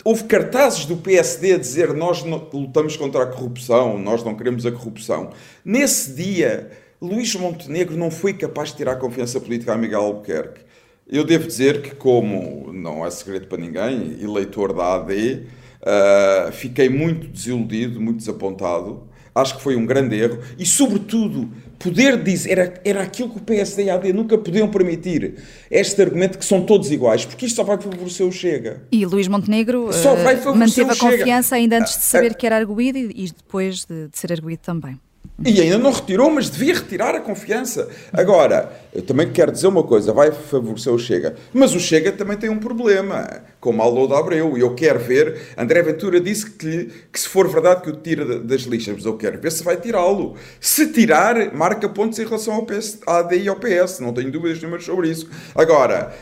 [0.05, 4.71] Houve cartazes do PSD a dizer nós lutamos contra a corrupção, nós não queremos a
[4.71, 5.31] corrupção.
[5.65, 6.69] Nesse dia,
[7.01, 10.61] Luís Montenegro não foi capaz de tirar a confiança política a Miguel Albuquerque.
[11.07, 15.47] Eu devo dizer que, como não é segredo para ninguém, eleitor da AD, uh,
[15.85, 19.03] eh, fiquei muito desiludido, muito desapontado.
[19.35, 23.41] Acho que foi um grande erro e, sobretudo, poder dizer era, era aquilo que o
[23.41, 25.35] PSD e a AD nunca podiam permitir.
[25.69, 28.83] Este argumento que são todos iguais, porque isto só vai favorecer o Chega.
[28.91, 33.25] E Luís Montenegro uh, manteve a confiança ainda antes de saber que era arguído e,
[33.25, 34.99] e depois de, de ser arguído também.
[35.45, 37.89] E ainda não retirou, mas devia retirar a confiança.
[38.13, 41.35] Agora, eu também quero dizer uma coisa: vai favorecer o Chega.
[41.51, 44.57] Mas o Chega também tem um problema, como a Alô da Abreu.
[44.57, 45.53] E eu quero ver.
[45.57, 49.17] André Ventura disse que, que se for verdade que o tira das listas, mas eu
[49.17, 50.35] quero ver se vai tirá-lo.
[50.61, 53.99] Se tirar, marca pontos em relação ao PS, à AD e ao PS.
[53.99, 55.29] Não tenho dúvidas nenhumas sobre isso.
[55.55, 56.13] Agora.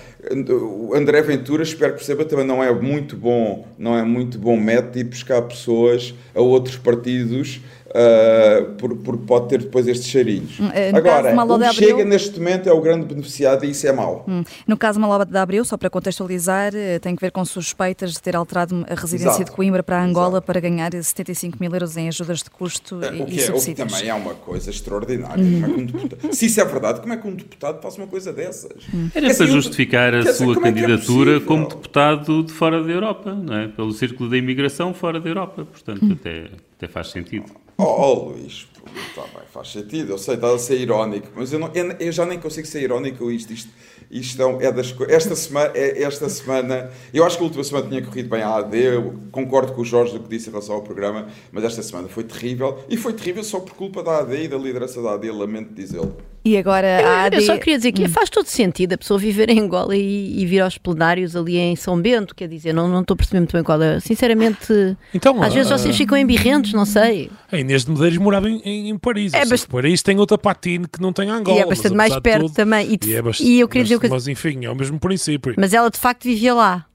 [0.47, 4.55] O André Ventura, espero que perceba, também não é muito bom, não é muito bom
[4.55, 7.59] método de buscar pessoas a outros partidos
[7.91, 10.59] Uh, porque pode ter depois estes cheirinhos.
[10.59, 14.23] Uh, Agora, o que chega neste momento é o grande beneficiado e isso é mau.
[14.27, 14.43] Hum.
[14.65, 18.13] No caso de Maloba de Abreu, só para contextualizar, eh, tem que ver com suspeitas
[18.13, 19.45] de ter alterado a residência Exato.
[19.45, 20.45] de Coimbra para Angola Exato.
[20.45, 23.49] para ganhar 75 mil euros em ajudas de custo uh, e, é, subsídios.
[23.49, 25.43] O que também é uma coisa extraordinária.
[25.43, 25.63] Hum.
[25.63, 28.31] É um deputado, se isso é verdade, como é que um deputado faz uma coisa
[28.31, 28.83] dessas?
[28.93, 29.09] Hum.
[29.13, 33.33] Era para justificar a sua dizer, candidatura é é como deputado de fora da Europa,
[33.33, 33.67] não é?
[33.67, 35.65] pelo círculo da imigração fora da Europa.
[35.65, 36.13] Portanto, hum.
[36.13, 36.45] até,
[36.77, 37.45] até faz sentido.
[37.83, 38.67] Oh, oh Luís,
[39.15, 42.11] tá bem, faz sentido, eu sei, estás a ser irónico, mas eu, não, eu, eu,
[42.11, 43.51] já nem consigo ser irónico isto.
[43.51, 43.71] Isto,
[44.11, 48.03] isto é das esta semana, é, esta semana, eu acho que a última semana tinha
[48.03, 50.83] corrido bem a AD, eu concordo com o Jorge do que disse em relação ao
[50.83, 54.47] programa, mas esta semana foi terrível, e foi terrível só por culpa da AD e
[54.47, 56.15] da liderança da AD, lamento dizê-lo.
[56.43, 57.37] E agora a AD...
[57.37, 58.09] Eu só queria dizer que hum.
[58.09, 61.75] faz todo sentido a pessoa viver em Angola e, e, vir aos plenários ali em
[61.75, 63.99] São Bento, quer dizer, não, não estou a perceber muito bem qual é.
[63.99, 67.29] Sinceramente, então, às vezes vocês ficam embirrentos, não sei.
[67.51, 69.33] A Inês de Medeiros morava em, em, em Paris.
[69.33, 69.67] É bast...
[69.67, 71.59] Paris tem outra patina que não tem Angola.
[71.59, 72.87] E é bastante mais perto tudo, também.
[72.91, 74.09] E, e, é bastante, e eu queria dizer que...
[74.09, 75.53] Mas enfim, é o mesmo princípio.
[75.57, 76.87] Mas ela de facto vivia lá.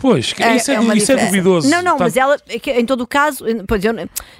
[0.00, 1.68] Pois, é, isso, é, é isso é duvidoso.
[1.68, 2.04] Não, não, tá.
[2.04, 3.94] mas ela, em todo o caso, pois eu,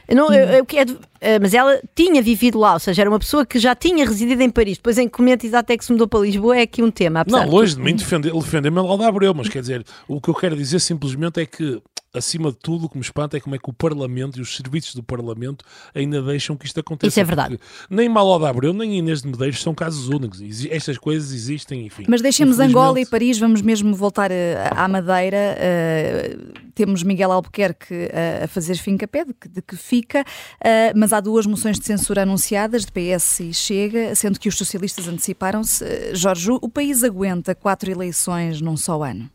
[0.08, 0.98] eu não, eu, eu, eu,
[1.40, 4.50] mas ela tinha vivido lá, ou seja, era uma pessoa que já tinha residido em
[4.50, 4.78] Paris.
[4.78, 7.24] Depois, em que momento exato é que se mudou para Lisboa, é aqui um tema.
[7.26, 10.28] Não, longe de, de mim defender, defender-me lá da Abreu, mas quer dizer, o que
[10.28, 11.80] eu quero dizer simplesmente é que
[12.14, 14.56] acima de tudo, o que me espanta é como é que o Parlamento e os
[14.56, 17.08] serviços do Parlamento ainda deixam que isto aconteça.
[17.08, 17.58] Isso é verdade.
[17.90, 20.40] Nem Malo de Abreu, nem Inês de Medeiros são casos únicos.
[20.70, 22.04] Estas coisas existem, enfim.
[22.08, 25.56] Mas deixemos Angola e Paris, vamos mesmo voltar eh, à Madeira.
[25.58, 31.20] Uh, temos Miguel Albuquerque uh, a fazer fim que, de que fica, uh, mas há
[31.20, 36.14] duas moções de censura anunciadas, de PS e Chega, sendo que os socialistas anteciparam-se.
[36.14, 39.30] Jorge, o país aguenta quatro eleições num só ano?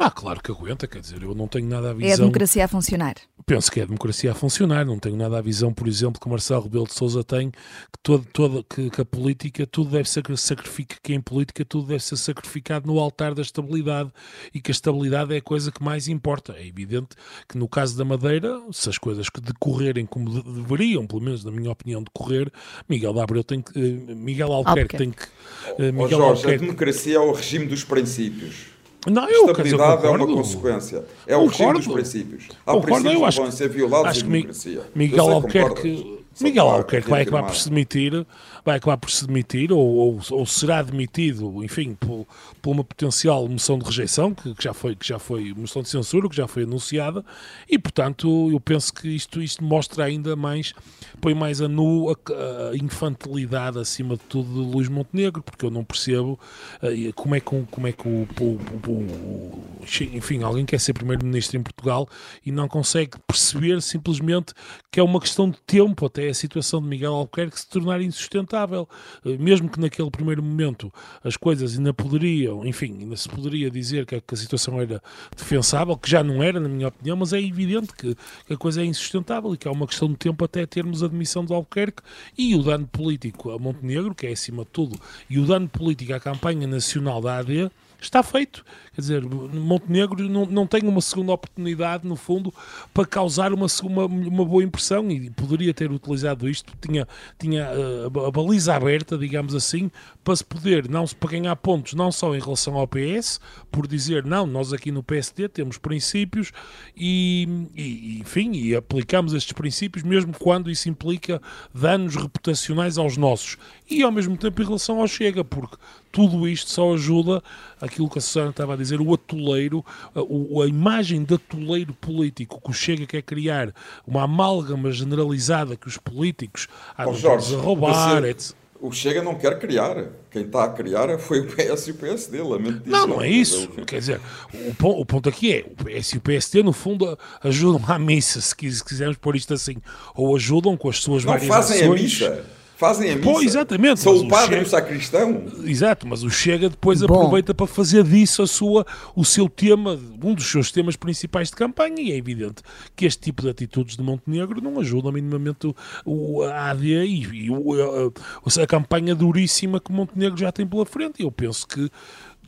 [0.00, 2.10] Ah, claro que aguenta, quer dizer, eu não tenho nada a visão.
[2.10, 3.16] É a democracia a funcionar.
[3.44, 6.28] Penso que é a democracia a funcionar, não tenho nada a visão, por exemplo, que
[6.28, 7.58] Marcelo Rebelo de Souza tem, que,
[8.02, 12.02] todo, todo, que, que, a política, tudo deve ser sacrificado, que em política tudo deve
[12.02, 14.12] ser sacrificado no altar da estabilidade
[14.54, 16.54] e que a estabilidade é a coisa que mais importa.
[16.56, 17.16] É evidente
[17.48, 21.42] que no caso da Madeira, se as coisas que decorrerem como de, deveriam, pelo menos
[21.44, 22.52] na minha opinião, decorrer,
[22.88, 25.24] Miguel Abreu tem que, uh, Miguel Albuquerque tem que...
[25.24, 26.54] Uh, Miguel oh, Jorge, Albuquerque...
[26.54, 28.77] a democracia é o regime dos princípios.
[29.06, 31.04] Não, eu, Estabilidade é uma consequência.
[31.26, 32.48] É o regime dos princípios.
[32.66, 34.82] Há concordo, princípios eu acho, que vão ser violados acho em democracia.
[34.94, 38.26] Miguel Albuquerque, Miguel Albuquerque vai acabar por se demitir
[38.64, 42.26] vai acabar por se demitir ou, ou, ou será demitido, enfim, por,
[42.60, 45.88] por, uma potencial moção de rejeição, que, que, já foi, que já foi moção de
[45.88, 47.24] censura, que já foi anunciada,
[47.68, 50.74] e portanto eu penso que isto, isto mostra ainda mais,
[51.20, 55.70] põe mais a nu a, a infantilidade acima de tudo de Luís Montenegro, porque eu
[55.70, 56.38] não percebo
[56.82, 59.64] uh, como é que, como é que o, o, o,
[60.12, 62.08] enfim, alguém quer ser primeiro-ministro em Portugal
[62.44, 64.52] e não consegue perceber simplesmente
[64.90, 68.47] que é uma questão de tempo até a situação de Miguel Albuquerque se tornar insustentável
[68.56, 74.06] eh, mesmo que naquele primeiro momento as coisas ainda poderiam, enfim, ainda se poderia dizer
[74.06, 75.02] que a, que a situação era
[75.36, 78.82] defensável, que já não era, na minha opinião, mas é evidente que, que, a coisa
[78.82, 82.02] é insustentável e que há uma questão de tempo até termos a admissão de Albuquerque
[82.36, 86.12] e o dano político a Montenegro, que é acima de tudo, e o dano político
[86.14, 88.64] à campanha nacional da AD está feito.
[88.94, 92.52] Quer dizer, Montenegro não, não tem uma segunda oportunidade, no fundo,
[92.92, 97.06] para causar uma, uma, uma boa impressão e poderia ter utilizado isto, tinha,
[97.38, 99.90] tinha uh, a baliza aberta, digamos assim,
[100.24, 104.24] para se poder, não para ganhar pontos, não só em relação ao PS, por dizer,
[104.24, 106.52] não, nós aqui no PSD temos princípios
[106.96, 111.40] e, e enfim, e aplicamos estes princípios mesmo quando isso implica
[111.72, 113.56] danos reputacionais aos nossos.
[113.88, 115.76] E ao mesmo tempo em relação ao Chega, porque
[116.10, 117.42] tudo isto só ajuda
[117.80, 122.60] aquilo que a Susana estava a dizer, o atoleiro, a, a imagem de atoleiro político
[122.60, 123.72] que o Chega quer criar,
[124.06, 126.68] uma amálgama generalizada que os políticos
[126.98, 128.56] andam oh, a roubar, etc.
[128.80, 130.06] O Chega não quer criar.
[130.30, 132.90] Quem está a criar foi o PS e o PSD, lamento dizer.
[132.90, 133.68] Não, não é isso.
[133.84, 134.20] Quer dizer,
[134.54, 137.98] o, ponto, o ponto aqui é, o PS e o PSD, no fundo, ajudam à
[137.98, 139.78] missa, se quisermos pôr isto assim.
[140.14, 141.90] Ou ajudam com as suas não várias fazem ações.
[141.90, 143.28] a missa Fazem a missa.
[143.28, 143.98] Pô, exatamente.
[143.98, 145.46] São o padre e o sacristão.
[145.64, 147.12] Exato, mas o Chega depois Bom.
[147.12, 148.86] aproveita para fazer disso a sua,
[149.16, 152.62] o seu tema, um dos seus temas principais de campanha, e é evidente
[152.94, 157.46] que este tipo de atitudes de Montenegro não ajudam minimamente o, o, a AD e,
[157.46, 161.20] e o, a, a, campanha duríssima que Montenegro já tem pela frente.
[161.20, 161.90] Eu penso que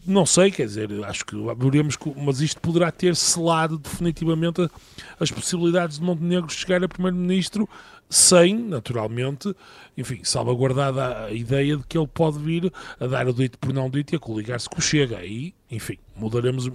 [0.06, 4.70] não sei, quer dizer, acho que veremos, mas isto poderá ter selado definitivamente
[5.18, 7.68] as possibilidades de Montenegro chegar a primeiro-ministro
[8.10, 9.54] sem, naturalmente,
[9.96, 13.88] enfim, salvaguardada a ideia de que ele pode vir a dar o dito por não
[13.88, 15.18] dito e a coligar-se com o Chega.
[15.18, 16.68] Aí, enfim, mudaremos,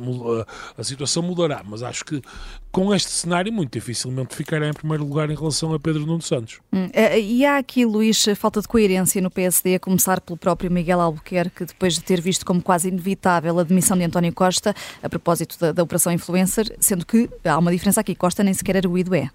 [0.77, 2.21] a situação mudará, mas acho que
[2.71, 6.61] com este cenário muito dificilmente ficará em primeiro lugar em relação a Pedro Nuno Santos.
[6.71, 10.71] Hum, é, e há aqui, Luís, falta de coerência no PSD, a começar pelo próprio
[10.71, 15.09] Miguel Albuquerque, depois de ter visto como quase inevitável a demissão de António Costa a
[15.09, 19.13] propósito da, da Operação Influencer, sendo que há uma diferença aqui, Costa nem sequer arguído
[19.13, 19.29] é.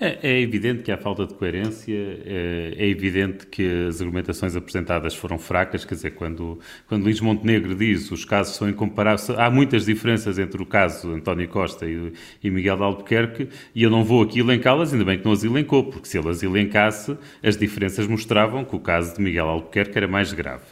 [0.00, 5.12] É, é, evidente que há falta de coerência, é, é, evidente que as argumentações apresentadas
[5.12, 9.86] foram fracas, quer dizer, quando, quando Luís Montenegro diz os casos são incomparáveis, há muitas
[9.86, 12.12] diferenças entre o caso António Costa e,
[12.44, 15.42] e Miguel de Albuquerque, e eu não vou aqui elencá-las, ainda bem que não as
[15.42, 19.98] elencou, porque se ele as elencasse, as diferenças mostravam que o caso de Miguel Albuquerque
[19.98, 20.62] era mais grave.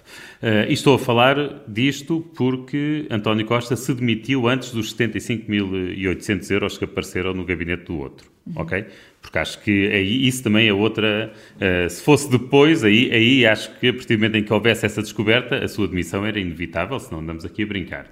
[0.41, 6.79] Uh, e estou a falar disto porque António Costa se demitiu antes dos 75.800 euros
[6.79, 8.36] que apareceram no gabinete do outro.
[8.55, 8.87] Ok?
[9.21, 11.33] Porque acho que aí, isso também é outra.
[11.57, 14.87] Uh, se fosse depois, aí, aí acho que a partir do momento em que houvesse
[14.87, 18.05] essa descoberta, a sua demissão era inevitável, senão andamos aqui a brincar.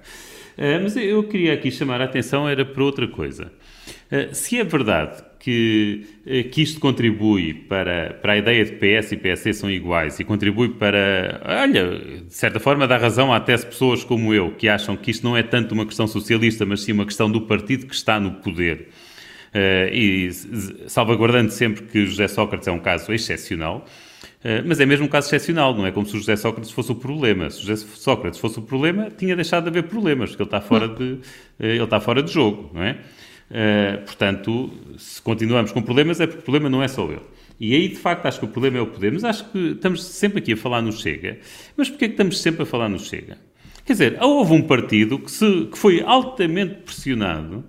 [0.57, 3.51] Uh, mas eu queria aqui chamar a atenção era para outra coisa.
[4.11, 6.05] Uh, se é verdade que,
[6.51, 10.69] que isto contribui para, para a ideia de PS e PSD são iguais e contribui
[10.69, 15.11] para, olha, de certa forma dá razão a até pessoas como eu que acham que
[15.11, 18.19] isto não é tanto uma questão socialista, mas sim uma questão do partido que está
[18.19, 18.89] no poder
[19.91, 20.29] e
[20.87, 23.85] salvaguardando sempre que José Sócrates é um caso excepcional,
[24.43, 26.91] uh, mas é mesmo um caso excepcional, não é como se o José Sócrates fosse
[26.91, 27.49] o problema.
[27.49, 30.61] Se o José Sócrates fosse o problema, tinha deixado de haver problemas, porque ele está
[30.61, 31.19] fora de, uh,
[31.59, 32.97] ele está fora de jogo, não é?
[34.07, 37.21] portanto, se continuamos com problemas, é porque o problema não é só ele.
[37.59, 39.11] E aí, de facto, acho que o problema é o poder.
[39.11, 41.37] Mas acho que estamos sempre aqui a falar no Chega.
[41.77, 43.37] Mas porquê é que estamos sempre a falar no Chega?
[43.85, 47.63] Quer dizer, houve um partido que, se, que foi altamente pressionado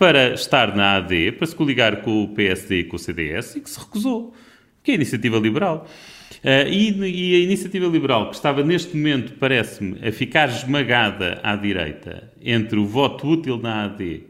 [0.00, 3.60] para estar na AD, para se coligar com o PSD e com o CDS e
[3.60, 4.34] que se recusou,
[4.82, 5.86] que é a Iniciativa Liberal.
[6.42, 11.54] Uh, e, e, a Iniciativa Liberal, que estava neste momento, parece-me, a ficar esmagada à
[11.54, 14.22] direita entre o voto útil na AD uh,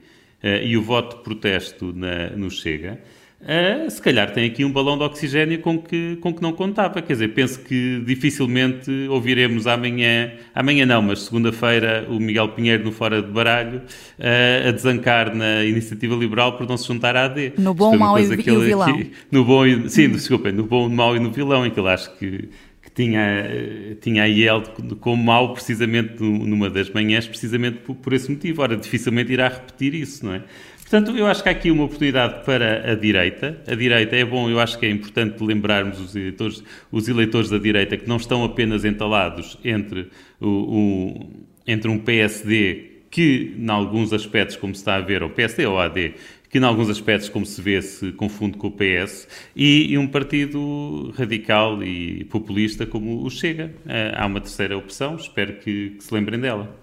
[0.43, 3.01] eh, e o voto de protesto na, no Chega,
[3.41, 7.01] Uh, se calhar tem aqui um balão de oxigênio com que, com que não contava.
[7.01, 12.93] Quer dizer, penso que dificilmente ouviremos amanhã, amanhã não, mas segunda-feira, o Miguel Pinheiro no
[12.93, 17.55] Fora de Baralho uh, a desancar na Iniciativa Liberal por não se juntar à AD.
[17.57, 19.03] No bom, mau e, e o vilão.
[19.31, 20.13] No bom, sim, hum.
[20.13, 22.51] desculpem, no bom, no mau e no vilão, em que eu acho que,
[22.83, 24.65] que tinha, tinha a IEL
[25.01, 28.61] como mau precisamente numa das manhãs, precisamente por, por esse motivo.
[28.61, 30.43] Ora, dificilmente irá repetir isso, não é?
[30.91, 33.63] Portanto, eu acho que há aqui uma oportunidade para a direita.
[33.65, 37.59] A direita é bom, eu acho que é importante lembrarmos os eleitores, os eleitores da
[37.59, 41.31] direita que não estão apenas entalados entre, o, o,
[41.65, 45.79] entre um PSD que, em alguns aspectos, como se está a ver, ou PSD ou
[45.79, 46.15] AD,
[46.49, 50.09] que em alguns aspectos, como se vê, se confunde com o PS, e, e um
[50.09, 53.73] partido radical e populista como o Chega.
[53.87, 56.80] Uh, há uma terceira opção, espero que, que se lembrem dela.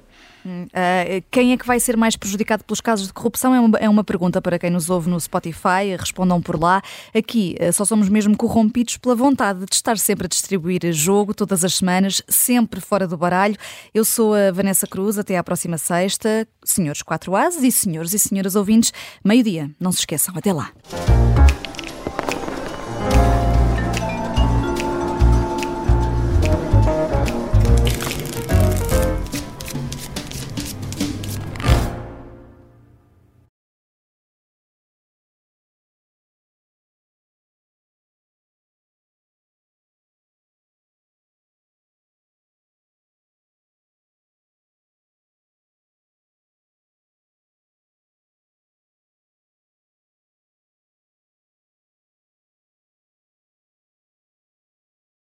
[0.48, 3.54] Uh, quem é que vai ser mais prejudicado pelos casos de corrupção?
[3.54, 5.96] É uma, é uma pergunta para quem nos ouve no Spotify.
[5.98, 6.82] Respondam por lá.
[7.16, 11.64] Aqui uh, só somos mesmo corrompidos pela vontade de estar sempre a distribuir jogo todas
[11.64, 13.56] as semanas, sempre fora do baralho.
[13.94, 15.18] Eu sou a Vanessa Cruz.
[15.18, 16.48] Até à próxima sexta.
[16.64, 18.92] Senhores 4 As e senhores e senhoras ouvintes,
[19.24, 19.72] meio-dia.
[19.80, 20.34] Não se esqueçam.
[20.38, 20.72] Até lá.